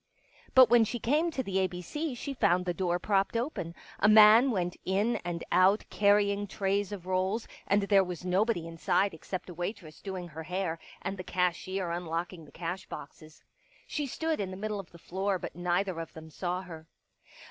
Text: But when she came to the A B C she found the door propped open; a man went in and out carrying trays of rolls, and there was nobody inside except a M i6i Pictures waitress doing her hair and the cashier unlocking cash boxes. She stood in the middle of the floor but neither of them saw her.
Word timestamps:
But 0.55 0.67
when 0.71 0.83
she 0.83 0.97
came 0.97 1.29
to 1.29 1.43
the 1.43 1.59
A 1.59 1.67
B 1.67 1.79
C 1.79 2.15
she 2.15 2.33
found 2.33 2.65
the 2.65 2.73
door 2.73 2.97
propped 2.97 3.37
open; 3.37 3.75
a 3.99 4.09
man 4.09 4.49
went 4.49 4.75
in 4.83 5.17
and 5.17 5.43
out 5.51 5.85
carrying 5.91 6.47
trays 6.47 6.91
of 6.91 7.05
rolls, 7.05 7.47
and 7.67 7.83
there 7.83 8.03
was 8.03 8.25
nobody 8.25 8.65
inside 8.67 9.13
except 9.13 9.47
a 9.47 9.51
M 9.53 9.57
i6i 9.57 9.57
Pictures 9.57 9.57
waitress 9.83 10.01
doing 10.01 10.27
her 10.29 10.41
hair 10.41 10.79
and 11.03 11.17
the 11.17 11.23
cashier 11.23 11.91
unlocking 11.91 12.49
cash 12.49 12.87
boxes. 12.87 13.43
She 13.85 14.07
stood 14.07 14.39
in 14.39 14.49
the 14.49 14.57
middle 14.57 14.79
of 14.79 14.89
the 14.89 14.97
floor 14.97 15.37
but 15.37 15.55
neither 15.55 15.99
of 15.99 16.13
them 16.13 16.31
saw 16.31 16.63
her. 16.63 16.87